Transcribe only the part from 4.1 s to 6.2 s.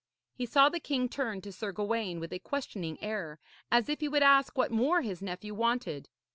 ask what more his nephew wanted.